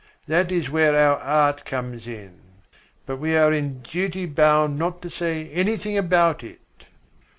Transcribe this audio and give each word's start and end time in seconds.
That 0.25 0.51
is 0.51 0.67
where 0.71 0.95
our 0.95 1.19
art 1.19 1.63
comes 1.63 2.07
in. 2.07 2.41
But 3.05 3.17
we 3.17 3.35
are 3.37 3.53
in 3.53 3.81
duty 3.83 4.25
bound 4.25 4.79
not 4.79 4.99
to 5.03 5.11
say 5.11 5.47
anything 5.49 5.95
about 5.95 6.43
it." 6.43 6.59